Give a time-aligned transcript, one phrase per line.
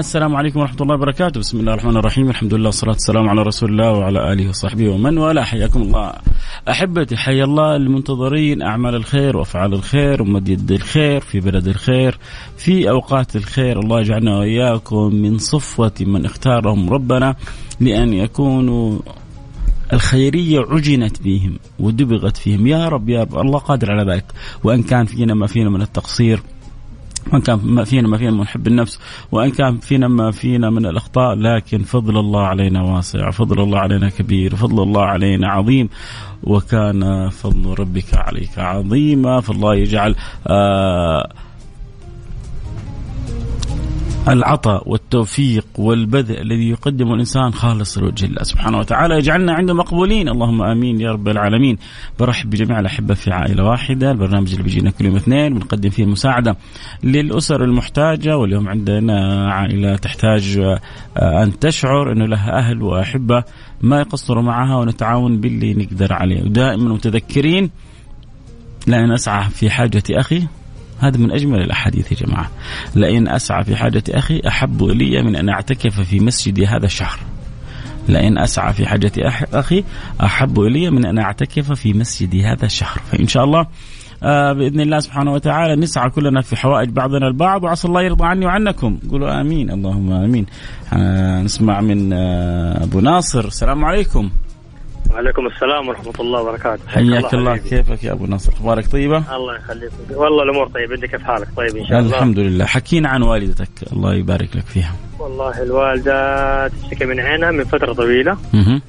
[0.00, 1.40] السلام عليكم ورحمة الله وبركاته.
[1.40, 2.30] بسم الله الرحمن الرحيم.
[2.30, 5.42] الحمد لله والصلاة والسلام على رسول الله وعلى آله وصحبه ومن والاه.
[5.42, 6.12] حياكم الله.
[6.68, 8.62] أحبتي حيا الله المنتظرين.
[8.62, 12.18] أعمال الخير وأفعال الخير ومد يد الخير في بلد الخير
[12.56, 13.80] في أوقات الخير.
[13.80, 17.36] الله يجعلنا وإياكم من صفوة من اختارهم ربنا
[17.80, 18.98] لأن يكونوا
[19.92, 22.66] الخيرية عجنت بهم ودبغت فيهم.
[22.66, 24.24] يا رب يا رب الله قادر على ذلك.
[24.64, 26.42] وأن كان فينا ما فينا من التقصير
[27.32, 29.00] وإن كان ما فينا ما فينا من حب النفس
[29.32, 34.08] وإن كان فينا ما فينا من الأخطاء لكن فضل الله علينا واسع فضل الله علينا
[34.08, 35.88] كبير فضل الله علينا عظيم
[36.42, 40.14] وكان فضل ربك عليك عظيما فالله يجعل
[40.46, 41.28] آه
[44.28, 49.16] العطاء والتوفيق والبذل الذي يقدمه الإنسان خالص لوجه الله سبحانه وتعالى.
[49.16, 50.28] يجعلنا عنده مقبولين.
[50.28, 51.78] اللهم آمين يا رب العالمين.
[52.18, 54.10] برحب بجميع الأحبة في عائلة واحدة.
[54.10, 56.56] البرنامج اللي بيجينا كل يوم اثنين بنقدم فيه المساعده
[57.04, 58.36] للأسر المحتاجة.
[58.36, 60.58] واليوم عندنا عائلة تحتاج
[61.16, 63.44] آه، أن تشعر إنه لها أهل وأحبة
[63.80, 66.42] ما يقصروا معها ونتعاون باللي نقدر عليه.
[66.42, 67.70] ودائما متذكرين
[68.86, 70.46] لأن أسعى في حاجة أخي.
[71.00, 72.50] هذا من أجمل الأحاديث يا جماعة.
[72.94, 77.18] لئن أسعى في حاجة أخي أحب إلي من أن أعتكف في مسجدي هذا الشهر.
[78.08, 79.12] لئن أسعى في حاجة
[79.52, 79.84] أخي
[80.24, 82.98] أحب إلي من أن أعتكف في مسجدي هذا الشهر.
[83.12, 83.66] فإن شاء الله
[84.22, 88.46] آه بإذن الله سبحانه وتعالى نسعى كلنا في حوائج بعضنا البعض وعسى الله يرضى عني
[88.46, 88.98] وعنكم.
[89.10, 90.46] قولوا آمين اللهم آمين.
[90.92, 93.44] آه نسمع من آه أبو ناصر.
[93.44, 94.30] السلام عليكم.
[95.12, 96.88] وعليكم السلام ورحمة الله وبركاته.
[96.88, 99.90] حياك الله كيفك يا أبو نصر أخبارك طيبة؟ الله يخليك.
[100.10, 100.94] والله الأمور طيبة.
[100.94, 102.16] أنت كيف حالك؟ طيب إن شاء الله.
[102.16, 102.64] الحمد لله.
[102.64, 103.92] حكينا عن والدتك.
[103.92, 104.94] الله يبارك لك فيها.
[105.18, 108.36] والله الوالدة تشتكي من عينها من فترة طويلة.
[108.52, 108.80] مه.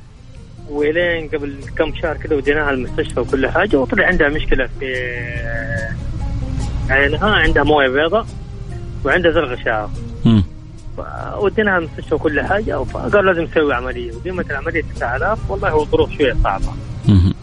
[0.69, 4.85] ولين قبل كم شهر كذا وديناها المستشفى وكل حاجة وطلع عندها مشكلة في
[6.89, 8.25] عينها عندها موية بيضاء
[9.05, 10.10] وعندها غشاء مم.
[11.39, 16.33] وديناها المستشفى وكل حاجة فقال لازم نسوي عملية وديمة العملية 9000 والله هو ظروف شوية
[16.43, 16.73] صعبة
[17.07, 17.33] مه.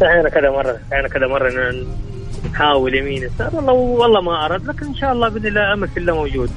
[0.00, 1.52] سعينا كذا مرة سعينا كذا مرة
[2.50, 6.00] نحاول يمين يسار والله والله ما اراد لكن إن شاء الله بإذن الله أمل في
[6.00, 6.50] الله موجود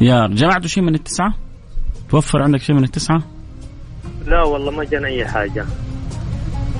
[0.00, 1.34] يا جمعتوا شيء من التسعة؟
[2.10, 3.22] توفر عندك شيء من التسعة؟
[4.26, 5.66] لا والله ما جانا أي حاجة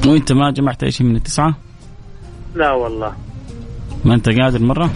[0.07, 1.55] وإنت ما جمعت أي شيء من التسعة؟
[2.55, 3.13] لا والله
[4.05, 4.91] ما أنت قادر مرة؟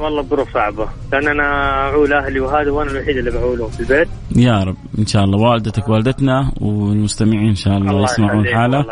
[0.00, 0.88] والله ظروف صعبة.
[1.12, 1.42] لأن أنا
[1.88, 4.08] أعول أهلي وهذا وأنا الوحيد اللي بعولهم في البيت.
[4.36, 4.76] يا رب.
[4.98, 5.38] إن شاء الله.
[5.38, 8.84] والدتك والدتنا والمستمعين إن شاء الله, يسمعون يخليك حاله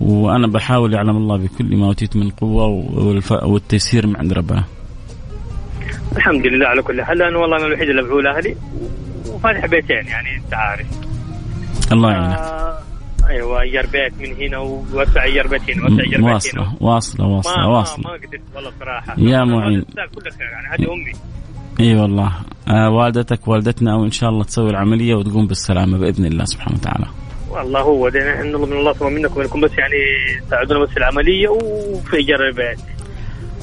[0.00, 4.64] وأنا بحاول يعلم الله بكل ما أوتيت من قوة والف- والتيسير من عند ربنا.
[6.16, 7.18] الحمد لله على كل حال.
[7.18, 8.56] لأنه والله أنا الوحيد اللي بعول أهلي.
[9.32, 10.86] وفاتح بيتين يعني أنت عارف.
[11.92, 12.38] الله يعينك.
[12.38, 12.78] آه
[13.28, 16.32] أيوه اير بيت من هنا ووسع اير بيت هنا وسع اير بيت هنا.
[16.32, 18.04] واصلة واصلة ما واصلة ما, واصلة.
[18.04, 19.14] ما قدرت والله صراحة.
[19.18, 19.84] يا معين.
[20.40, 21.12] يعني هذه أمي.
[21.80, 22.32] إي والله.
[22.68, 27.06] آه والدتك والدتنا وإن شاء الله تسوي العملية وتقوم بالسلامة بإذن الله سبحانه وتعالى.
[27.50, 29.96] والله هو نحن نطلب من الله ثم منكم إنكم بس يعني
[30.46, 32.78] تساعدونا بس العملية وفي إيجار البيت.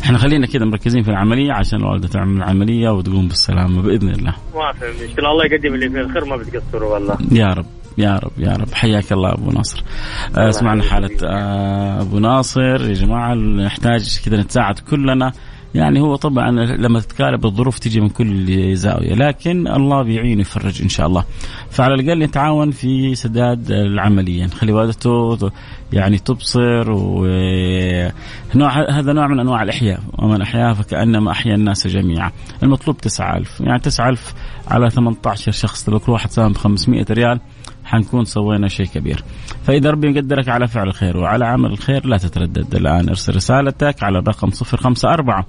[0.03, 4.35] إحنا خلينا كذا مركزين في العملية عشان الوالده تعمل العملية وتقوم بالسلامة بإذن الله.
[4.55, 7.17] ما في مشكله الله يقدم اللي فيه الخير ما بتقصروا والله.
[7.31, 7.65] يا رب.
[7.97, 8.73] يا رب يا رب.
[8.73, 9.83] حياك الله أبو ناصر.
[10.37, 12.61] آه سمعنا حالة آه أبو ناصر.
[12.61, 15.31] يا جماعة نحتاج كذا نتساعد كلنا.
[15.75, 20.89] يعني هو طبعا لما تتكالب الظروف تجي من كل زاوية لكن الله بيعين ويفرج إن
[20.89, 21.23] شاء الله.
[21.69, 24.45] فعلى الأقل نتعاون في سداد العملية.
[24.45, 25.51] نخلي والدته
[25.93, 28.11] يعني تبصر ونوع
[28.89, 29.99] هذا نوع من أنواع الإحياء.
[30.19, 32.31] ومن احياها فكأنما أحيا الناس جميعا.
[32.63, 34.33] المطلوب 9000 يعني 9000
[34.67, 35.89] على 18 شخص.
[35.89, 37.39] لو كل واحد ساهم ب 500 ريال
[37.91, 39.23] حنكون سوينا شيء كبير.
[39.63, 42.75] فإذا ربي مقدرك على فعل الخير وعلى عمل الخير لا تتردد.
[42.75, 45.43] الآن ارسل رسالتك على الرقم 054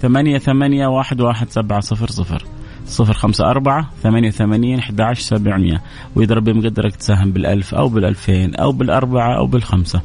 [0.00, 2.42] ثمانية ثمانية واحد واحد سبعة صفر صفر.
[2.86, 5.82] صفر خمسة أربعة ثمانية ثمانين أحد عشر سبعمية.
[6.16, 10.02] وإذا ربي مقدرك تساهم بالألف أو بالألفين أو بالأربعة أو بالخمسة.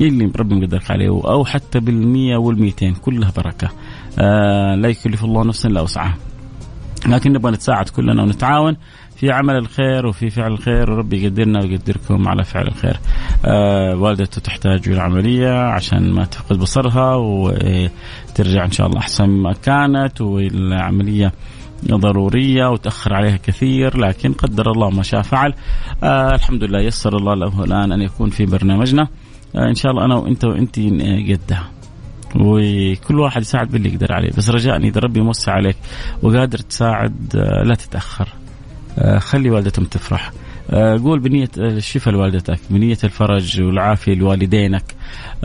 [0.00, 3.68] اللي ربي مقدرك عليه أو حتى بالمية والميتين كلها بركة.
[4.18, 6.16] آه لا يكلف الله نفسا إلا وسعها.
[7.06, 8.76] لكن نبغى نتساعد كلنا ونتعاون.
[9.22, 12.96] في عمل الخير وفي فعل الخير وربي يقدرنا ويقدركم على فعل الخير.
[13.44, 19.52] آه والدته تحتاج إلى عملية عشان ما تفقد بصرها وترجع إن شاء الله أحسن ما
[19.52, 21.32] كانت والعملية
[21.90, 25.54] ضرورية وتأخر عليها كثير لكن قدر الله ما شاء فعل.
[26.02, 29.08] آه الحمد لله يسر الله له الآن أن يكون في برنامجنا.
[29.56, 30.78] آه إن شاء الله أنا وأنت وأنت
[31.30, 31.70] قدها.
[32.36, 35.76] وكل واحد يساعد باللي يقدر عليه بس رجاء إذا ربي موسع عليك
[36.22, 38.28] وقادر تساعد آه، لا تتأخر.
[38.28, 38.41] آه،
[39.18, 40.32] خلي والدتهم تفرح.
[40.70, 44.84] آه، قول بنية الشفاء لوالدتك بنية الفرج والعافية لوالدينك.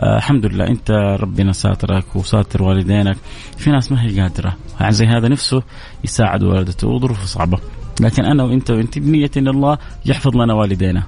[0.02, 0.90] الحمد لله أنت
[1.20, 3.16] ربنا ساترك وساتر والدينك.
[3.56, 5.62] في ناس ما هي قادرة يعني زي هذا نفسه
[6.04, 7.58] يساعد والدته وظروفه صعبة.
[8.00, 11.02] لكن أنا وأنت وأنت بنية أن الله يحفظ لنا والدينا.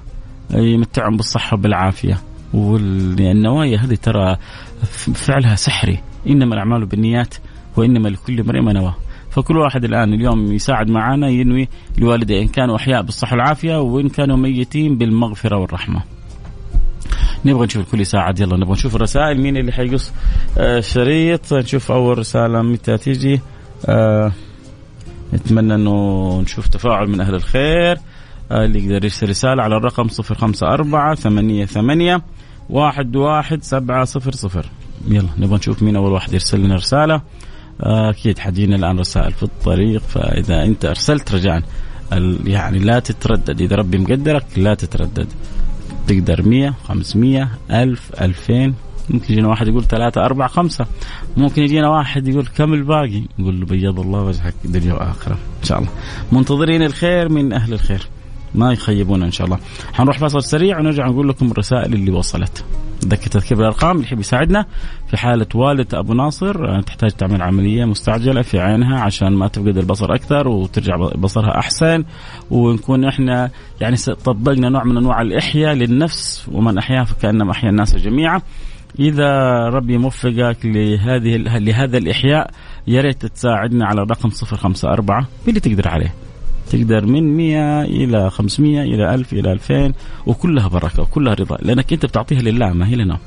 [0.53, 2.17] يمتعهم بالصحة وبالعافية.
[2.53, 4.37] والنوايا هذه ترى
[5.13, 5.99] فعلها سحري.
[6.27, 7.35] إنما الأعمال بالنيات
[7.77, 8.93] وإنما لكل امرئ ما نوى.
[9.31, 11.67] فكل واحد الآن اليوم يساعد معنا ينوي
[11.97, 16.01] لوالديه إن كانوا أحياء بالصحة والعافية وإن كانوا ميتين بالمغفرة والرحمة.
[17.45, 18.39] نبغى نشوف الكل يساعد.
[18.39, 19.41] يلا نبغى نشوف الرسائل.
[19.41, 20.11] مين اللي حيقص؟
[20.57, 21.53] آه شريط.
[21.53, 23.41] نشوف أول رسالة متى تيجي.
[23.85, 24.31] آه
[25.33, 27.97] نتمنى إنه نشوف تفاعل من أهل الخير.
[28.51, 32.21] آه اللي يقدر يرسل رسالة على الرقم 054 ثمانية ثمانية
[32.69, 34.65] واحد واحد سبعة صفر صفر.
[35.07, 37.21] يلا نبغى نشوف مين أول واحد يرسل لنا رسالة.
[37.83, 41.63] أكيد حجينا الآن رسائل في الطريق فإذا أنت أرسلت رجاء
[42.45, 45.27] يعني لا تتردد إذا ربي مقدرك لا تتردد.
[46.07, 48.73] تقدر 100 500 1000 2000
[49.09, 50.85] ممكن يجينا واحد يقول ثلاثة أربعة خمسة.
[51.37, 55.33] ممكن يجينا واحد يقول كم الباقي؟ نقول له بيض الله وجهك دنيا وآخرة.
[55.33, 55.89] إن شاء الله.
[56.31, 58.07] منتظرين الخير من أهل الخير.
[58.55, 59.59] ما يخيبونا إن شاء الله.
[59.93, 62.65] حنروح فاصل سريع ونرجع نقول لكم الرسائل اللي وصلت.
[63.05, 64.65] ذكر تذكير بالأرقام اللي يحب يساعدنا.
[65.07, 69.77] في حالة والده أبو ناصر آه، تحتاج تعمل عملية مستعجلة في عينها عشان ما تفقد
[69.77, 72.03] البصر أكثر وترجع بصرها أحسن.
[72.51, 73.49] ونكون إحنا
[73.81, 73.95] يعني
[74.25, 78.41] طبقنا نوع من أنواع الإحياء للنفس ومن أحياها فكأنما أحيا الناس جميعا.
[78.99, 79.29] إذا
[79.69, 82.51] ربي موفقك لهذه لهذا الإحياء
[82.87, 86.13] يا ريت تساعدنا على الرقم 054 باللي تقدر عليه.
[86.71, 89.93] تقدر من 100 إلى 500 إلى 1000 إلى 2000
[90.25, 93.17] وكلها بركة وكلها رضا لأنك أنت بتعطيها لله ما هي لنا.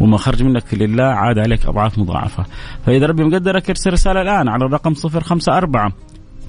[0.00, 2.44] وما خرج منك لله عاد عليك أضعاف مضاعفة.
[2.86, 5.92] فإذا ربي مقدرك ارسل رساله الآن على الرقم 054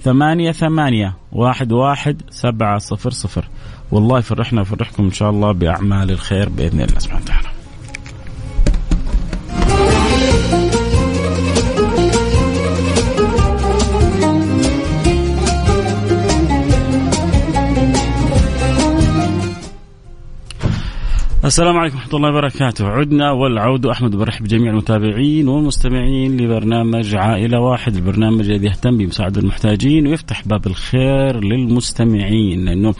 [0.01, 3.45] ثمانية ثمانية واحد واحد سبعة صفر صفر.
[3.91, 7.52] والله يفرحنا ويفرحكم إن شاء الله بأعمال الخير بإذن الله سبحانه وتعالى.
[21.45, 22.87] السلام عليكم ورحمة الله وبركاته.
[22.87, 27.95] عدنا والعود أحمد برحب بجميع المتابعين والمستمعين لبرنامج عائلة واحد.
[27.95, 32.65] البرنامج الذي يهتم بمساعدة المحتاجين ويفتح باب الخير للمستمعين.
[32.65, 32.93] لأنه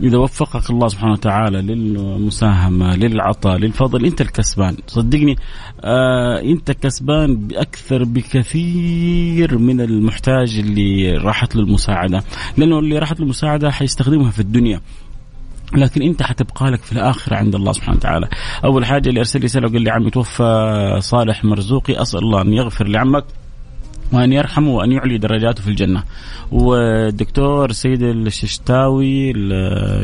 [0.00, 4.76] إذا وفقك الله سبحانه وتعالى للمساهمة للعطاء للفضل أنت الكسبان.
[4.86, 5.36] صدقني
[5.84, 12.22] آه أنت كسبان بأكثر بكثير من المحتاج اللي راحت له المساعدة.
[12.56, 14.80] لأنه اللي راحت له المساعدة حيستخدمها في الدنيا.
[15.76, 18.28] لكن انت حتبقى لك في الآخرة عند الله سبحانه وتعالى.
[18.64, 22.52] أول حاجة اللي أرسل لي رساله وقال لي عمي توفى صالح مرزوقي أسأل الله أن
[22.52, 23.24] يغفر لعمك
[24.12, 26.02] وأن يرحمه وأن يعلي درجاته في الجنة.
[26.52, 29.32] والدكتور سيد الششتاوي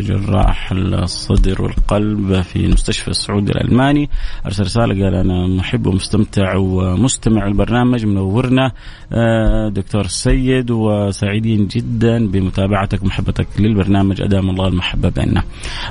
[0.01, 4.11] جراح الصدر والقلب في المستشفى السعودي الألماني
[4.47, 8.73] أرسل رسالة قال أنا محب ومستمتع ومستمع البرنامج منورنا
[9.13, 14.23] آه، دكتور السيد وسعيدين جدا بمتابعتك ومحبتك للبرنامج.
[14.23, 15.43] أدام الله المحبة بيننا.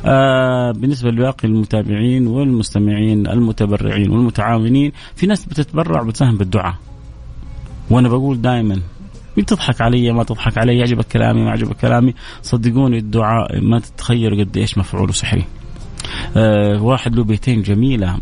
[0.05, 6.92] آه، بالنسبة لباقي المتابعين والمستمعين المتبرعين والمتعاونين في ناس بتتبرع وبتساهم بالدعاء.
[7.93, 8.81] وأنا بقول دائما
[9.47, 12.13] تضحك علي؟ ما تضحك علي يعجبك كلامي ما يعجبك كلامي.
[12.41, 15.45] صدقوني الدعاء ما تتخيلوا قد إيش مفعوله سحري
[16.37, 18.17] أه واحد له بيتين جميلة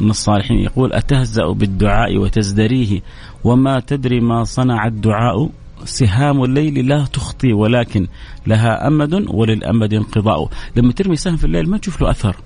[0.00, 3.00] من الصالحين يقول أتهزأ بالدعاء وتزدريه
[3.44, 5.50] وما تدري ما صنع الدعاء
[5.84, 8.06] سهام الليل لا تخطي ولكن
[8.46, 10.50] لها أمد وللأمد انقضاء.
[10.76, 12.36] لما ترمي سهم في الليل ما تشوف له أثر.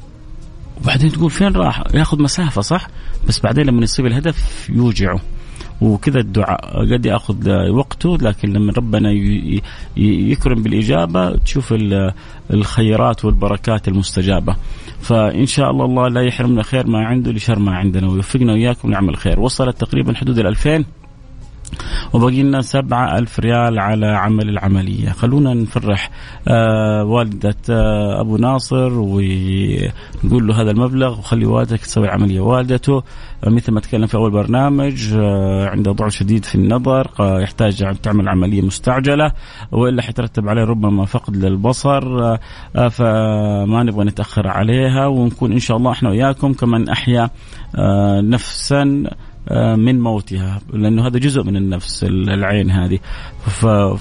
[0.83, 2.88] وبعدين تقول فين راح؟ ياخذ مسافة صح؟
[3.28, 5.21] بس بعدين لما يصيب الهدف يوجعه.
[5.81, 6.93] وكذا الدعاء.
[6.93, 9.11] قد يأخذ وقته لكن لما ربنا
[9.97, 11.75] يكرم بالإجابة تشوف
[12.50, 14.57] الخيرات والبركات المستجابة.
[15.00, 19.16] فإن شاء الله الله لا يحرمنا خير ما عنده لشر ما عندنا ويوفقنا وإياكم نعمل
[19.16, 20.85] خير وصلت تقريبا حدود ال 2000
[22.12, 25.11] وبقي لنا سبعة ألف ريال على عمل العملية.
[25.11, 26.11] خلونا نفرح
[26.49, 33.02] آه والدة آه أبو ناصر ونقول له هذا المبلغ وخلي والدك تسوي العملية والدته
[33.45, 37.83] آه مثل ما تكلم في أول برنامج آه عنده ضعف شديد في النظر آه يحتاج
[37.83, 39.33] أن تعمل عملية مستعجلة
[39.73, 42.38] وإلا حيترتب عليه ربما فقد للبصر آه,
[42.76, 47.31] آه، فما نبغى نتأخر عليها ونكون إن شاء الله إحنا وياكم كمن أحيا
[47.76, 49.04] آه نفسا
[49.76, 52.98] من موتها لأنه هذا جزء من النفس العين هذه.
[53.64, 53.98] آه،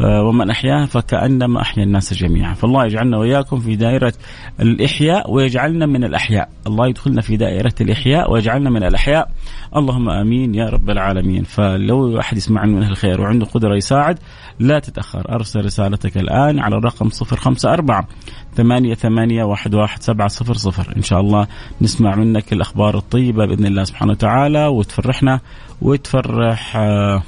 [0.00, 2.54] ومن أحياها فكأنما أحيا الناس جميعا.
[2.54, 4.12] فالله يجعلنا وإياكم في دائرة
[4.60, 6.48] الإحياء ويجعلنا من الأحياء.
[6.66, 9.30] الله يدخلنا في دائرة الإحياء ويجعلنا من الأحياء.
[9.76, 11.42] اللهم آمين يا رب العالمين.
[11.42, 14.18] فلو أحد يسمع من أهل الخير وعنده قدرة يساعد
[14.60, 15.32] لا تتأخر.
[15.32, 18.06] أرسل رسالتك الآن على الرقم 054
[18.54, 20.96] ثمانية ثمانية واحد واحد سبعة صفر صفر.
[20.96, 21.46] إن شاء الله
[21.82, 25.40] نسمع منك الأخبار الطيبة بإذن الله سبحانه وتعالى وتفرحنا
[25.82, 27.22] وتفرح آه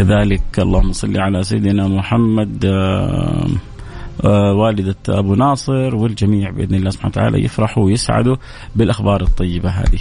[0.00, 3.46] كذلك اللهم صل على سيدنا محمد آه
[4.24, 8.36] آه والدة أبو ناصر والجميع بإذن الله سبحانه وتعالى يفرحوا ويسعدوا
[8.76, 9.98] بالأخبار الطيبة هذه.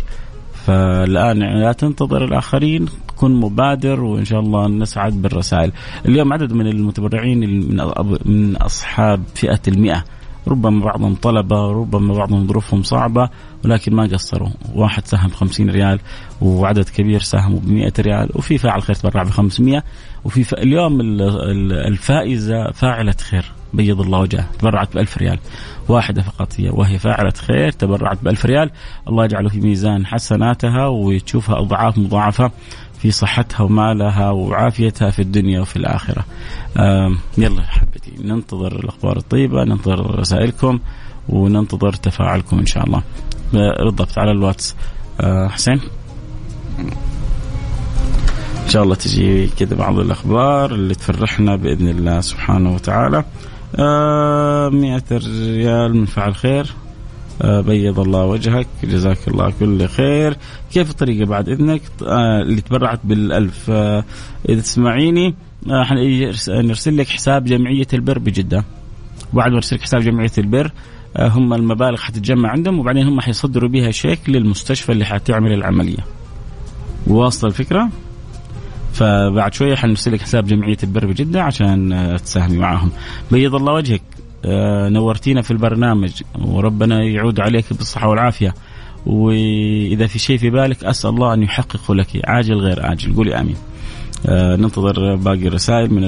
[0.66, 2.86] فالآن لا تنتظر الآخرين
[3.18, 5.72] كن مبادر وإن شاء الله نسعد بالرسائل.
[6.06, 7.40] اليوم عدد من المتبرعين
[8.26, 10.04] من أصحاب فئة المئة.
[10.48, 13.30] ربما بعضهم طلبة ربما بعضهم ظروفهم صعبة
[13.66, 14.50] ولكن ما قصروا.
[14.76, 16.00] واحد ساهم 50 ريال
[16.42, 19.84] وعدد كبير ساهموا ب 100 ريال وفي فاعل خير تبرع ب 500
[20.26, 20.54] وفي ف...
[20.54, 21.02] اليوم
[21.72, 25.40] الفائزة فاعلة خير بيض الله وجهها تبرعت ب 1000 ريال.
[25.90, 28.72] واحدة فقط هي وهي فاعلة خير تبرعت ب 1000 ريال.
[29.08, 32.52] الله يجعله في ميزان حسناتها وتشوفها أضعاف مضاعفة.
[33.02, 36.26] في صحتها ومالها وعافيتها في الدنيا وفي الآخرة.
[37.38, 40.80] يلا حبيبتي ننتظر الأخبار الطيبة ننتظر رسائلكم
[41.30, 43.04] وننتظر تفاعلكم إن شاء الله.
[43.54, 44.76] بالضبط على الواتس.
[45.22, 45.82] أه حسين؟
[48.66, 53.24] إن شاء الله تجي كذا بعض الأخبار اللي تفرحنا بإذن الله سبحانه وتعالى.
[53.76, 56.66] آه مئة ريال من فعل خير.
[56.66, 56.89] آه
[57.44, 60.38] بيض الله وجهك جزاك الله كل خير.
[60.74, 63.70] كيف الطريقة بعد إذنك؟ آه اللي تبرعت بالألف.
[63.70, 64.04] آه
[64.50, 65.36] إذا تسمعيني
[65.70, 65.94] آه
[66.50, 68.64] نرسل لك حساب جمعية البر بجدة.
[69.34, 70.72] بعد ما نرسل لك حساب جمعية البر
[71.18, 76.06] آه هم المبالغ حتتجمع عندهم وبعدين هم حيصدروا بها شيك للمستشفى اللي حتعمل العملية.
[77.08, 77.90] واصل الفكرة؟
[78.94, 82.92] فبعد شوية حنرسل لك حساب جمعية البر بجدة عشان تساهمي معاهم.
[83.32, 84.02] بيض الله وجهك.
[84.90, 86.12] نورتينا في البرنامج.
[86.42, 88.54] وربنا يعود عليك بالصحة والعافية.
[89.06, 92.08] وإذا في شيء في بالك أسأل الله أن يحققه لك.
[92.24, 93.56] عاجل غير أجل قولي آمين.
[94.26, 96.04] آه ننتظر باقي الرسائل من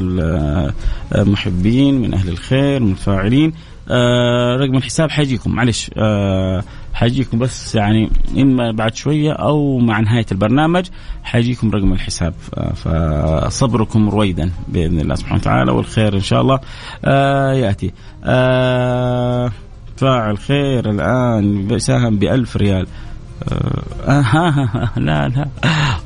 [1.16, 3.54] المحبين من أهل الخير من الفاعلين.
[3.90, 5.52] آه رقم الحساب حيجيكم.
[5.56, 10.86] معلش آه حيجيكم بس يعني إما بعد شوية أو مع نهاية البرنامج
[11.24, 12.34] حيجيكم رقم الحساب.
[12.76, 16.60] فصبركم رويدا بإذن الله سبحانه وتعالى والخير إن شاء الله
[17.06, 17.92] آه يأتي.
[18.24, 19.52] آه
[19.98, 22.88] فاعل خير الآن ساهم ب ريال.
[23.44, 25.48] آه آه لا لا.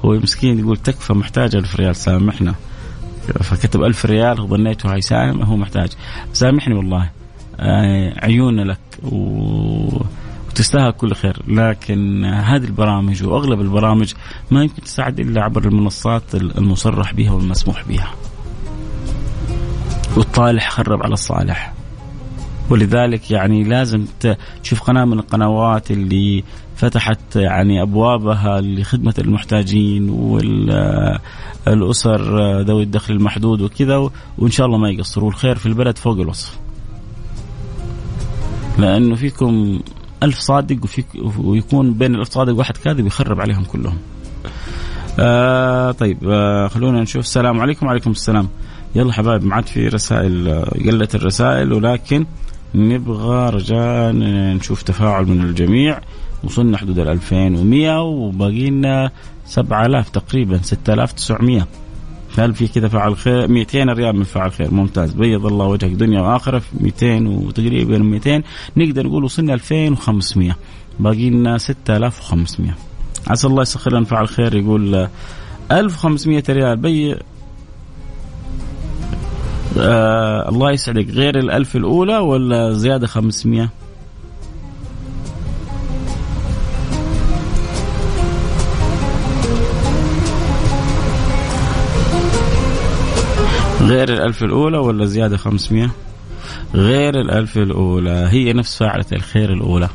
[0.05, 2.55] هو مسكين يقول تكفى محتاج ألف ريال سامحنا.
[3.41, 5.89] فكتب ألف ريال ظنيته هيساهم هو محتاج.
[6.33, 7.01] سامحني والله.
[7.03, 7.09] آه
[8.23, 9.99] عيون لك و
[10.55, 14.13] وتستاهل كل خير لكن هذه البرامج وأغلب البرامج
[14.51, 18.11] ما يمكن تساعد إلا عبر المنصات المصرح بها والمسموح بها.
[20.17, 21.73] والطالح خرب على الصالح.
[22.69, 24.05] ولذلك يعني لازم
[24.63, 26.43] تشوف قناة من القنوات اللي
[26.75, 30.09] فتحت يعني أبوابها لخدمة المحتاجين
[31.65, 32.21] والاسر
[32.61, 36.64] ذوي الدخل المحدود وكذا وإن شاء الله ما يقصروا الخير في البلد فوق الوصف.
[38.77, 39.79] لأنه فيكم
[40.23, 41.05] ألف صادق وفيك
[41.37, 43.97] ويكون بين الألف صادق واحد كاذب يخرب عليهم كلهم.
[45.19, 47.21] آه طيب آه خلونا نشوف.
[47.25, 47.85] السلام عليكم.
[47.85, 48.47] وعليكم السلام.
[48.95, 52.25] يلا حبايب ما عاد في رسائل قلت الرسائل ولكن
[52.75, 54.11] نبغى رجاء
[54.55, 55.99] نشوف تفاعل من الجميع.
[56.43, 59.11] وصلنا حدود ال 2100 وباقي لنا
[59.45, 61.67] 7000 تقريبا 6900
[62.39, 64.73] هل في كذا فعل خير؟ 200 ريال من فعل خير.
[64.73, 65.13] ممتاز.
[65.13, 66.59] بيض الله وجهك دنيا وآخرة.
[66.59, 68.43] في 200 وتقريبا 200
[68.77, 70.57] نقدر نقول وصلنا 2500
[70.99, 72.75] باقي لنا 6500
[73.27, 74.55] عسى الله يسخر لنا فعل خير.
[74.55, 75.07] يقول
[75.71, 76.77] 1500 ريال.
[76.77, 77.15] بي
[79.77, 81.09] آه الله يسعدك.
[81.09, 83.69] غير الألف الأولى ولا زيادة 500
[93.85, 95.91] غير الألف الأولى ولا زيادة 500
[96.73, 98.27] غير الألف الأولى.
[98.31, 99.89] هي نفس فاعلة الخير الأولى.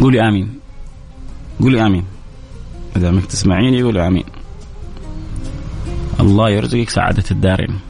[0.00, 0.58] قولي آمين.
[1.60, 2.04] قولي آمين.
[2.96, 4.24] إذا منك تسمعيني قولي آمين.
[6.20, 7.80] الله يرزقك سعادة الدارين.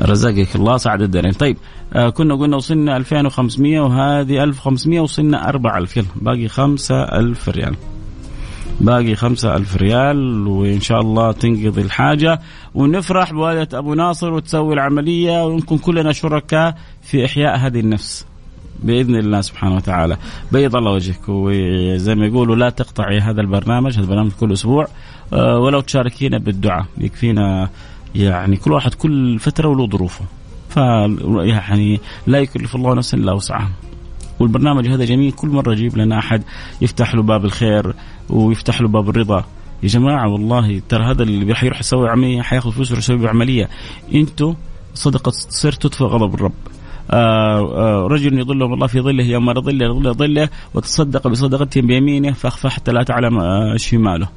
[0.00, 1.32] رزقك الله سعادة الدارين.
[1.32, 1.56] طيب
[1.92, 7.76] آه كنا قلنا وصلنا 2500 وهذه 1500 وصلنا 4000 يلا باقي 5000 ريال.
[8.86, 12.40] باقي خمسة ألف ريال وإن شاء الله تنقضي الحاجة.
[12.74, 18.26] ونفرح بوالدة أبو ناصر وتسوي العملية ونكون كلنا شركاء في إحياء هذه النفس.
[18.82, 20.16] بإذن الله سبحانه وتعالى.
[20.52, 24.86] بيض الله وجهك وزي ما يقولوا لا تقطعي هذا البرنامج هذا البرنامج كل أسبوع.
[25.32, 27.68] آه، ولو تشاركينا بالدعاء يكفينا
[28.14, 30.24] يعني كل واحد كل فترة وله ظروفه.
[30.68, 30.76] ف
[31.46, 33.70] يعني لا يكلف الله نفسا إلا وسعها.
[34.40, 35.32] والبرنامج هذا جميل.
[35.32, 36.42] كل مرة يجيب لنا أحد
[36.80, 37.94] يفتح له باب الخير
[38.30, 39.44] ويفتح له باب الرضا.
[39.82, 43.68] يا جماعة والله ترى هذا اللي حيروح يسوي عملية حياخذ فلوس ويروح يسوي عملية.
[44.14, 44.54] أنتم
[44.94, 46.52] صدقة سر تطفئ غضب الرب.
[47.10, 52.32] آه آه رجل يظلهم الله في ظله يوم لا ظل ظله ظله وتصدق بصدقته بيمينه
[52.32, 54.28] فأخفى حتى لا تعلم آه شماله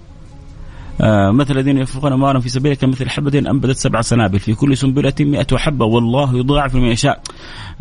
[1.32, 5.46] مثل الذين ينفقون أموالهم في سبيلك كمثل حبة أنبتت سبع سنابل في كل سنبلة 100
[5.54, 7.22] حبة والله يضاعف لمن يشاء.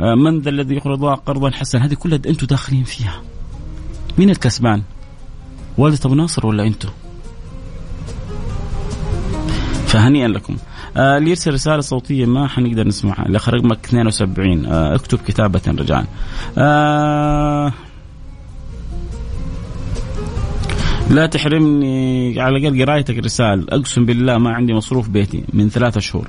[0.00, 3.20] آه من ذا الذي يقرض الله قرضا حسنا؟ هذه كلها أنتم داخلين فيها.
[4.18, 4.82] مين الكسبان؟
[5.78, 6.88] والدة أبو ناصر ولا أنتم؟
[9.86, 10.56] فهنيئا لكم.
[10.96, 13.26] آه اللي يرسل رسالة صوتية ما حنقدر نسمعها.
[13.26, 16.06] الاخ رقمك 72 آه اكتب كتابة رجاء.
[16.58, 17.72] آه
[21.10, 26.28] لا تحرمني على الاقل قرايتك رسال أقسم بالله ما عندي مصروف بيتي من ثلاثة شهور.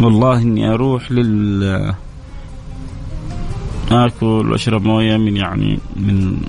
[0.00, 1.94] والله إني أروح لل
[3.90, 6.40] آكل وأشرب موية من يعني من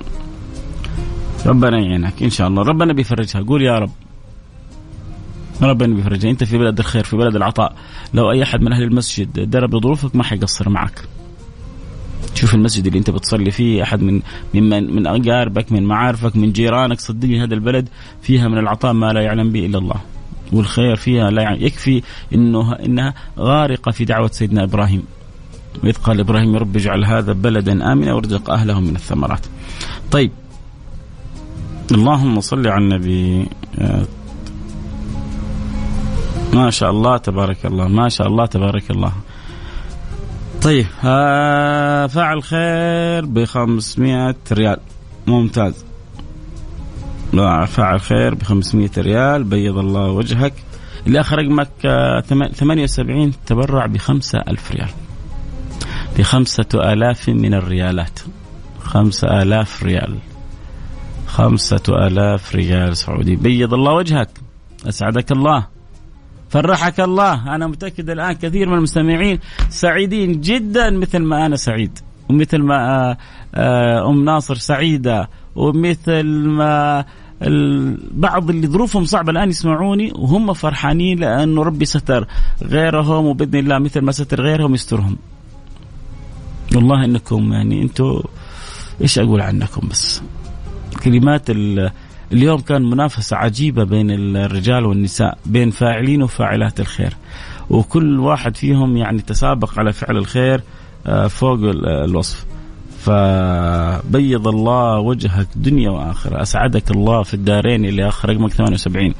[1.45, 2.63] ربنا يعينك إن شاء الله.
[2.63, 3.41] ربنا بيفرجها.
[3.41, 3.91] قول يا رب.
[5.61, 6.31] ربنا بيفرجها.
[6.31, 7.75] أنت في بلد الخير في بلد العطاء.
[8.13, 11.01] لو أي أحد من أهل المسجد درب ظروفك ما حيقصر معك.
[12.41, 14.21] شوف المسجد اللي انت بتصلي فيه أحد من
[14.53, 17.89] من من أقاربك من معارفك من جيرانك صدقني هذا البلد
[18.21, 19.95] فيها من العطاء ما لا يعلم به إلا الله.
[20.51, 22.01] والخير فيها لا يعني يكفي
[22.33, 25.03] انه إنها غارقة في دعوة سيدنا إبراهيم.
[25.83, 29.45] وإذ قال إبراهيم رب اجعل هذا بلدا آمنا وارزق أهله من الثمرات.
[30.11, 30.31] طيب.
[31.91, 33.47] اللهم صل على النبي.
[36.53, 37.87] ما شاء الله تبارك الله.
[37.87, 39.13] ما شاء الله تبارك الله.
[40.61, 44.77] طيب آه فعل خير ب 500 ريال.
[45.27, 45.85] ممتاز.
[47.33, 49.43] لا فعل خير ب 500 ريال.
[49.43, 50.53] بيض الله وجهك.
[51.07, 54.89] اللي آخر رقمك آه 78 تبرع ب 5000 ريال.
[56.17, 58.19] ب 5000 من الريالات.
[58.83, 60.17] 5000 ريال.
[61.27, 63.35] 5000 ريال سعودي.
[63.35, 64.29] بيض الله وجهك.
[64.87, 65.67] أسعدك الله.
[66.51, 67.55] فرحك الله.
[67.55, 73.17] أنا متأكد الآن كثير من المستمعين سعيدين جدا مثل ما أنا سعيد ومثل ما
[74.09, 77.05] أم ناصر سعيدة ومثل ما
[78.11, 82.27] بعض اللي ظروفهم صعبة الآن يسمعوني وهم فرحانين لأنه ربي ستر
[82.63, 85.17] غيرهم وبإذن الله مثل ما ستر غيرهم يسترهم.
[86.75, 88.21] والله إنكم يعني أنتم
[89.01, 90.21] إيش أقول عنكم بس؟
[91.03, 91.49] كلمات
[92.33, 97.13] اليوم كان منافسة عجيبة بين الرجال والنساء بين فاعلين وفاعلات الخير.
[97.69, 100.61] وكل واحد فيهم يعني تسابق على فعل الخير
[101.29, 102.45] فوق الوصف.
[102.99, 106.41] فبيض الله وجهك دنيا وآخرة.
[106.41, 109.13] أسعدك الله في الدارين اللي آخر رقمك 78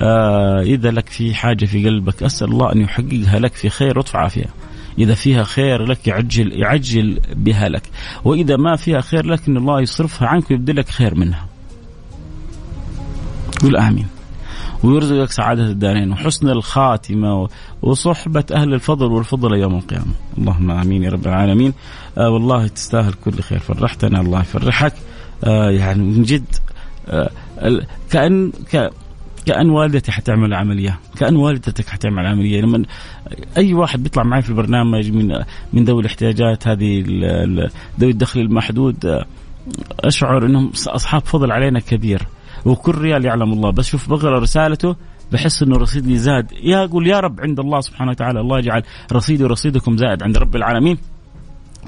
[0.00, 4.16] آه إذا لك في حاجة في قلبك أسأل الله أن يحققها لك في خير لطف
[4.16, 4.46] عافيه
[4.98, 7.82] إذا فيها خير لك يعجل يعجل بها لك.
[8.24, 11.46] وإذا ما فيها خير لك إن الله يصرفها عنك ويبدلك خير منها.
[13.64, 14.06] قل آمين.
[14.84, 17.48] ويرزقك سعادة الدارين وحسن الخاتمة
[17.82, 20.12] وصحبة أهل الفضل والفضل يوم القيامة.
[20.38, 21.72] اللهم آمين يا رب العالمين.
[22.18, 23.58] آه والله تستاهل كل خير.
[23.58, 24.94] فرحتنا الله يفرحك.
[25.44, 26.54] آه يعني من جد
[27.08, 27.30] آه
[28.10, 28.90] كأن ك
[29.46, 30.98] كأن والدتي حتعمل عملية.
[31.16, 32.60] كأن والدتك حتعمل عملية.
[32.60, 32.84] لما
[33.56, 37.04] أي واحد بيطلع معي في البرنامج من من ذوي الاحتياجات هذه
[38.00, 39.24] ذوي الدخل المحدود
[40.00, 42.26] أشعر أنهم أصحاب فضل علينا كبير.
[42.64, 43.70] وكل ريال يعلم الله.
[43.70, 44.96] بس شوف بقرأ رسالته
[45.32, 46.52] بحس إنه رصيدي زاد.
[46.62, 50.56] يا أقول يا رب عند الله سبحانه وتعالى الله يجعل رصيدي ورصيدكم زائد عند رب
[50.56, 50.98] العالمين.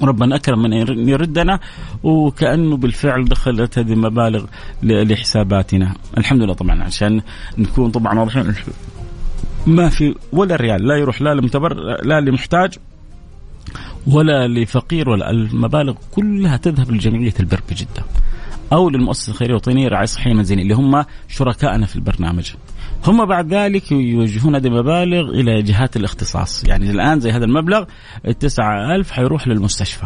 [0.01, 1.59] ربنا أكرم من ان يردنا
[2.03, 4.45] وكأنه بالفعل دخلت هذه المبالغ
[4.83, 5.93] لحساباتنا.
[6.17, 7.21] الحمد لله طبعا عشان
[7.57, 8.53] نكون طبعا واضحين.
[9.67, 12.77] ما في ولا ريال لا يروح لا لمتبر لا لمحتاج
[14.07, 18.03] ولا لفقير ولا المبالغ كلها تذهب لجمعية البر بجده
[18.73, 22.51] أو للمؤسسة الخيرية الوطنيه رعاية صحية منزليه اللي هم شركائنا في البرنامج.
[23.07, 27.83] هم بعد ذلك يوجهون هذه المبالغ إلى جهات الاختصاص، يعني الآن زي هذا المبلغ
[28.27, 30.05] التسعة ألف حيروح للمستشفى.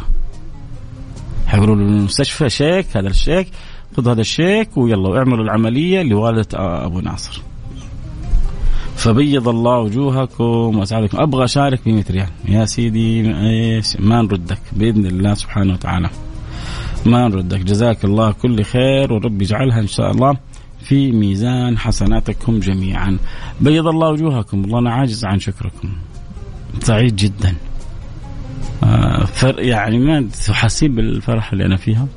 [1.48, 3.48] حيقولوا للمستشفى شيك هذا الشيك
[3.98, 6.48] خذ هذا الشيك ويلا واعملوا العملية لوالده
[6.86, 7.42] أبو ناصر.
[8.96, 13.24] فبيض الله وجوهكم واسعدكم أبغى أشارك ب 100 ريال يا سيدي
[14.00, 16.10] ما نردك بإذن الله سبحانه وتعالى.
[17.06, 17.60] ما نردك.
[17.60, 20.38] جزاك الله كل خير ورب يجعلها إن شاء الله
[20.84, 23.18] في ميزان حسناتكم جميعا.
[23.62, 24.62] بيض الله وجوهكم.
[24.62, 25.90] والله أنا عاجز عن شكركم.
[26.82, 27.56] سعيد جدا.
[28.84, 32.08] آه يعني ما تحسين بالفرح اللي أنا فيها.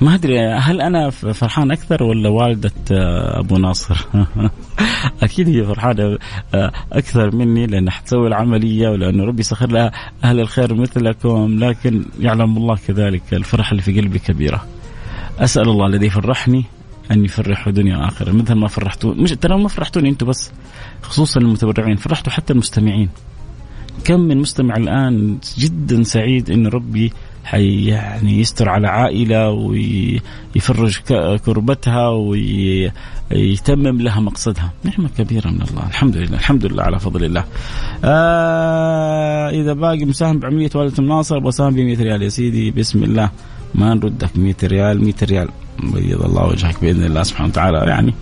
[0.00, 4.06] ما أدري هل أنا فرحان أكثر ولا والدة آه، أبو ناصر؟
[5.22, 6.18] أكيد هي فرحانة
[6.54, 9.92] آه، أكثر مني لأن حتسوي العملية ولأنه ربي سخر لها
[10.24, 14.64] أهل الخير مثلكم لكن يعلم الله كذلك الفرحه اللي في قلبي كبيرة.
[15.38, 16.64] أسأل الله الذي فرحني
[17.10, 20.52] أن يفرح دنيا وآخرة مثل ما فرحتوا مش ترى ما فرحتوني أنتم بس
[21.02, 23.08] خصوصا المتبرعين فرحتوا حتى المستمعين.
[24.04, 27.12] كم من مستمع الآن جدا سعيد إن ربي
[27.46, 30.98] حي يعني يستر على عائلة ويفرج
[31.44, 34.72] كربتها ويتمم لها مقصدها.
[34.84, 35.86] نعمة كبيرة من الله.
[35.86, 36.38] الحمد لله.
[36.38, 37.44] الحمد لله على فضل الله.
[38.04, 42.22] آه إذا باقي مساهم بعملية والدة الناصر بساهم ب 100 ريال.
[42.22, 43.30] يا سيدي بسم الله.
[43.74, 44.30] ما نردك.
[44.36, 45.48] 100 ريال 100 ريال.
[45.82, 47.78] بيض الله وجهك بإذن الله سبحانه وتعالى.
[47.78, 48.14] يعني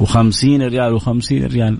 [0.00, 1.78] و50 ريال و50 ريال.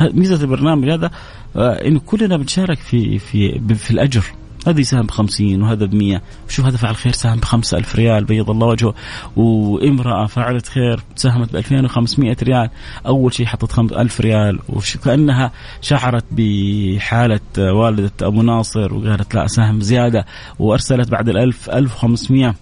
[0.00, 1.10] ميزة البرنامج هذا
[1.56, 4.24] آه انه كلنا بنشارك في في في الأجر.
[4.66, 8.24] هذا يساهم ب 50 وهذا ب 100 شوف هذا فعل خير ساهم ب 5000 ريال
[8.24, 8.94] بيض الله وجهه.
[9.36, 12.70] وامرأة فعلة خير ساهمت ب 2500 ريال.
[13.06, 20.26] أول شيء حطت 1000 ريال وكانها شعرت بحالة والدة أبو ناصر وقالت لا اساهم زيادة
[20.58, 22.54] وأرسلت بعد ال 1000 1500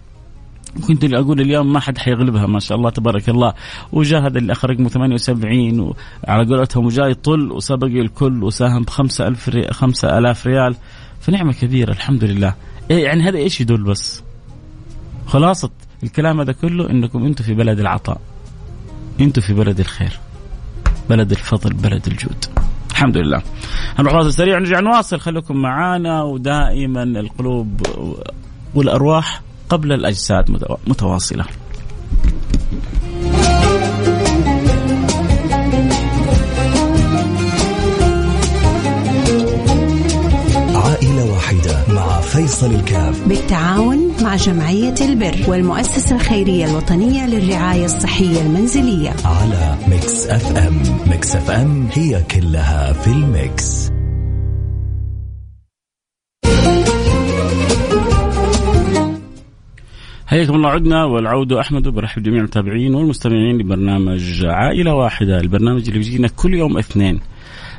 [0.89, 3.53] كنت أقول اليوم ما حد حيغلبها ما شاء الله تبارك الله.
[3.93, 10.47] وجاء هذا الاخ رقمه 78 وعلى قولتهم وجاي يطل وسبق الكل وساهم ب 5000 5000
[10.47, 10.77] ريال.
[11.27, 12.55] فنعمة كبيرة الحمد لله
[12.91, 14.23] إيه يعني هذا إيش يدل بس؟
[15.27, 15.71] خلاصة
[16.03, 18.21] الكلام هذا كله إنكم أنتم في بلد العطاء.
[19.21, 20.21] أنتم في بلد الخير.
[21.11, 22.45] بلد الفضل بلد الجود.
[22.91, 23.43] الحمد لله
[23.99, 25.21] نروح فاصل سريع؟ نرجع نواصل.
[25.21, 27.87] خليكم معانا ودائما القلوب
[28.75, 30.51] والأرواح قبل الأجساد
[30.87, 31.45] متواصلة.
[42.55, 43.29] فيصل الكاف.
[43.29, 49.11] بالتعاون مع جمعية البر والمؤسسة الخيرية الوطنية للرعاية الصحية المنزلية.
[49.25, 50.83] على Mix FM.
[51.11, 53.91] Mix FM هي كلها في ال mix.
[60.27, 66.29] حياكم الله عدنا والعودة أحمد وبرحب جميع المتابعين والمستمعين لبرنامج عائلة واحدة البرنامج اللي بيجينا
[66.29, 67.21] كل يوم اثنين.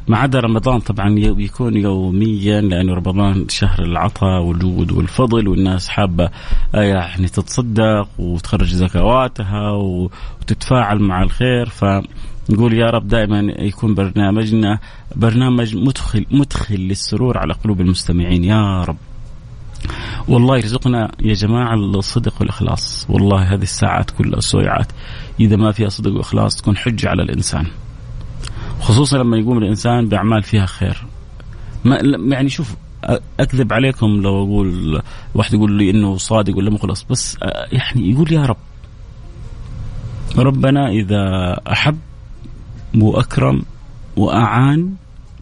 [0.08, 6.30] ما عدا رمضان طبعا بيكون يوميا لأنه رمضان شهر العطاء والجود والفضل والناس حابة
[6.76, 11.70] آه، يعني تتصدق وتخرج زكواتها وتتفاعل مع الخير.
[11.70, 11.86] ف
[12.50, 14.80] نقول يا رب دائما يكون برنامجنا
[15.16, 18.44] برنامج مدخل مدخل للسرور على قلوب المستمعين.
[18.44, 18.98] يا رب.
[20.28, 23.06] والله يرزقنا يا جماعة الصدق والإخلاص.
[23.10, 24.92] والله هذه الساعات كلها السويعات
[25.40, 27.66] إذا ما فيها صدق وإخلاص تكون حجة على الإنسان.
[28.80, 31.06] خصوصا لما يقوم الإنسان بأعمال فيها خير.
[31.84, 32.76] ما يعني شوف
[33.40, 35.02] أكذب عليكم لو أقول
[35.36, 37.38] واحد يقول لي إنه صادق ولا مخلص بس
[37.72, 38.58] يعني يقول يا رب.
[40.38, 41.98] ربنا إذا أحب
[42.96, 43.62] وأكرم
[44.16, 44.94] وأعان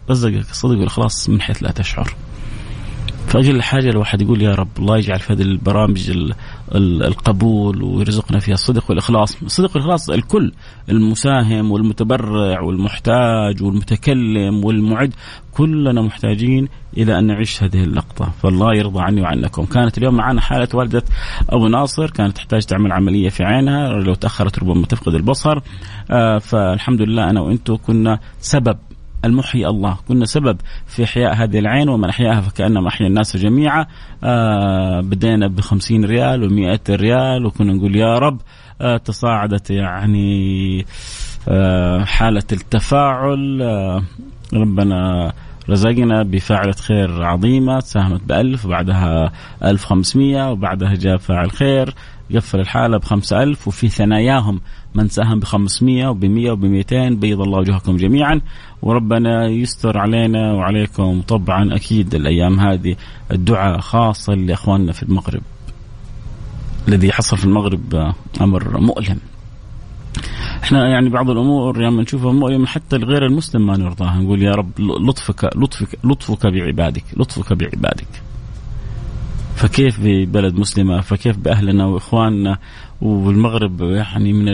[0.09, 2.15] رزقك الصدق والاخلاص من حيث لا تشعر.
[3.27, 6.31] فأجل حاجة الواحد يقول يا رب الله يجعل في هذه البرامج
[6.75, 10.51] القبول ويرزقنا فيها الصدق والإخلاص، الصدق والإخلاص الكل
[10.89, 15.13] المساهم والمتبرع والمحتاج والمتكلم والمعد
[15.51, 20.67] كلنا محتاجين إلى أن نعيش هذه اللقطة، فالله يرضى عني وعنكم، كانت اليوم معنا حالة
[20.73, 21.03] والدة
[21.49, 25.59] أبو ناصر كانت تحتاج تعمل عملية في عينها، لو تأخرت ربما تفقد البصر،
[26.11, 28.77] آه فالحمد لله أنا وأنتم كنا سبب
[29.25, 29.97] المحيي الله.
[30.07, 30.57] كنا سبب
[30.87, 33.85] في إحياء هذه العين ومن أحياها فكأنما أحيا الناس جميعا.
[34.23, 35.59] آه بدينا ب
[35.91, 38.41] ريال و100 ريال وكنا نقول يا رب
[38.81, 40.85] آه تصاعدت يعني
[41.47, 43.61] آه حالة التفاعل.
[43.61, 44.03] آه
[44.53, 45.31] ربنا
[45.69, 49.31] رزقنا بفاعلة خير عظيمة ساهمت بألف وبعدها
[49.63, 51.93] ألف خمسمية وبعدها جاء فاعل خير.
[52.35, 54.61] قفل الحالة بخمسة ألف وفي ثناياهم
[54.95, 58.41] من ساهم ب 500 وب 100 وب 200 بيض الله وجوهكم جميعا.
[58.81, 61.75] وربنا يستر علينا وعليكم طبعا.
[61.75, 62.95] أكيد الأيام هذه
[63.31, 65.41] الدعاء خاصة لإخواننا في المغرب.
[66.87, 69.19] الذي حصل في المغرب أمر مؤلم.
[70.63, 74.19] إحنا يعني بعض الأمور لما يعني نشوفها مؤلمة حتى لغير المسلم ما نرضاها.
[74.19, 78.22] نقول يا رب لطفك لطفك لطفك بعبادك لطفك بعبادك.
[79.55, 82.57] فكيف ببلد مسلمة؟ فكيف بأهلنا وإخواننا؟
[83.01, 84.47] والمغرب يعني من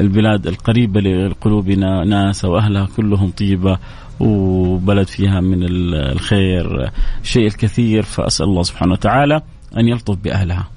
[0.00, 3.78] البلاد القريبة لقلوبنا ناس وأهلها كلهم طيبة
[4.20, 6.90] وبلد فيها من الخير
[7.22, 8.02] شيء الكثير.
[8.02, 9.42] فأسأل الله سبحانه وتعالى
[9.76, 10.68] أن يلطف بأهلها.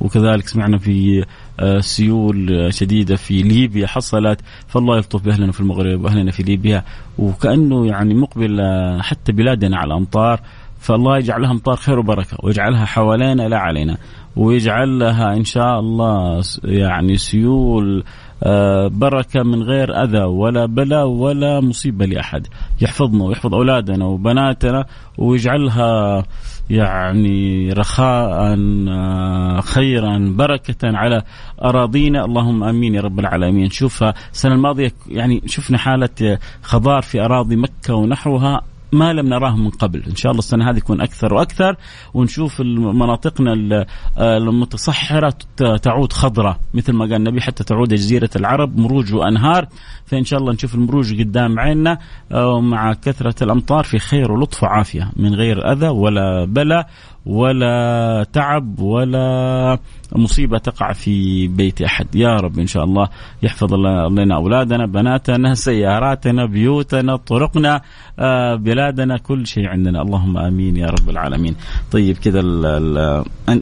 [0.00, 1.24] وكذلك سمعنا في
[1.60, 4.40] آه، سيول شديدة في ليبيا حصلت.
[4.68, 6.84] فالله يلطف بأهلنا في المغرب وأهلنا في ليبيا.
[7.18, 8.60] وكأنه يعني مقبل
[9.00, 10.40] حتى بلادنا على الأمطار.
[10.78, 13.96] فالله يجعلها امطار خير وبركة ويجعلها حوالينا لا علينا
[14.36, 18.04] ويجعل لها إن شاء الله يعني سيول
[18.42, 22.46] آه، بركة من غير أذى ولا بلاء ولا مصيبة لأحد.
[22.80, 24.86] يحفظنا ويحفظ أولادنا وبناتنا
[25.18, 26.22] ويجعلها
[26.70, 28.56] يعني رخاء
[28.88, 31.22] آه، خيرا بركة على
[31.64, 32.24] أراضينا.
[32.24, 33.70] اللهم آمين يا رب العالمين.
[33.70, 38.60] شوفها السنة الماضية يعني شفنا حالة خضار في أراضي مكة ونحوها.
[38.92, 40.02] ما لم نراه من قبل.
[40.08, 41.76] إن شاء الله السنة هذه يكون أكثر وأكثر
[42.14, 43.84] ونشوف مناطقنا
[44.18, 45.34] المتصحرة
[45.82, 49.68] تعود خضراء مثل ما قال النبي حتى تعود جزيرة العرب مروج وأنهار.
[50.06, 51.98] فإن شاء الله نشوف المروج قدام عيننا
[52.32, 56.86] ومع كثرة الأمطار في خير ولطف وعافية من غير أذى ولا بلاء
[57.26, 59.78] ولا تعب ولا
[60.12, 62.14] مصيبة تقع في بيت أحد.
[62.14, 63.08] يا رب إن شاء الله
[63.42, 67.80] يحفظ لنا أولادنا بناتنا سياراتنا بيوتنا طرقنا
[68.18, 70.02] آه، بلادنا كل شيء عندنا.
[70.02, 71.54] اللهم آمين يا رب العالمين.
[71.92, 72.42] طيب كذا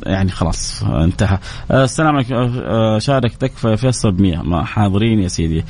[0.06, 1.38] يعني خلاص انتهى.
[1.70, 2.34] آه، السلام عليكم.
[2.34, 4.64] آه، شارك تكفى فيصل بمية.
[4.64, 5.64] حاضرين يا سيدي.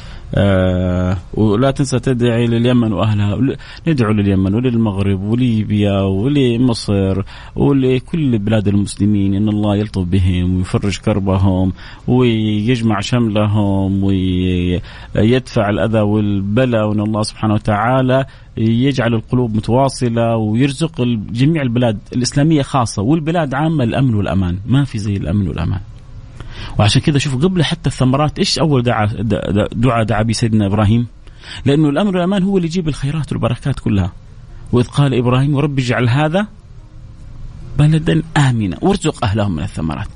[1.35, 3.57] ولا تنسى تدعي لليمن وأهلها.
[3.87, 7.23] ندعو لليمن وللمغرب وليبيا ولمصر
[7.57, 11.73] ولكل بلاد المسلمين إن الله يلطف بهم ويفرج كربهم
[12.07, 18.25] ويجمع شملهم ويدفع الأذى والبلاء وأن الله سبحانه وتعالى
[18.57, 25.17] يجعل القلوب متواصلة ويرزق جميع البلاد الإسلامية خاصة والبلاد عامة الأمن والأمان ما في زي
[25.17, 25.81] الأمن والأمان
[26.79, 29.23] وعشان كذا شوفوا قبل حتى الثمرات إيش أول دعاء
[29.73, 31.07] دعاء دعا به سيدنا إبراهيم؟
[31.65, 34.13] لأنه الامر والأمان هو اللي يجيب الخيرات والبركات كلها.
[34.73, 36.47] وإذ قال إبراهيم رب اجعل هذا
[37.79, 40.09] بلدا آمنا وارزق اهله من الثمرات.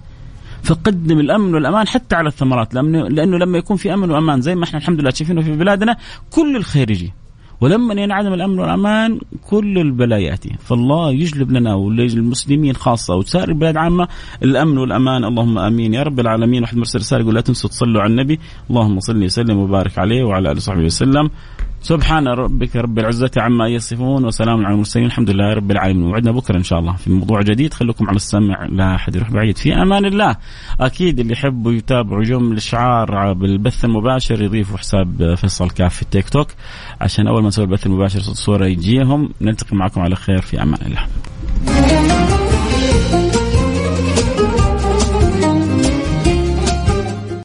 [0.63, 4.79] فقدم الأمن والأمان حتى على الثمرات لأنه لما يكون في أمن وأمان زي ما إحنا
[4.79, 5.97] الحمد لله شايفينه في بلادنا
[6.31, 7.13] كل الخير يجي.
[7.61, 9.21] ولما ينعدم الأمن والأمان
[9.51, 10.57] كل البلاء يأتي.
[10.65, 14.09] فالله يجلب لنا وللمسلمين خاصة وسائر البلاد عامة
[14.43, 15.25] الأمن والأمان.
[15.25, 15.95] اللهم آمين.
[15.95, 16.63] يا رب العالمين.
[16.63, 18.39] واحد مرسل رسالة يقول لا تنسوا تصلوا على النبي.
[18.71, 21.31] اللهم صل وسلم وبارك عليه وعلى آله وصحبه وسلم.
[21.83, 26.03] سبحان ربك رب العزة عما يصفون وسلام على المرسلين الحمد لله رب العالمين.
[26.03, 27.75] وعدنا بكرة إن شاء الله في موضوع جديد.
[27.75, 29.59] خليكم على السمع لا أحد يروح بعيد.
[29.59, 30.37] في أمان الله.
[30.81, 36.49] أكيد اللي يحبوا يتابعوا جمل الإشعار بالبث المباشر يضيفوا حساب فيصل كاف في التيك توك.
[37.01, 40.41] عشان أول ما نسوي البث المباشر صورة يجيهم نلتقي معكم على خير.
[40.41, 42.40] في أمان الله.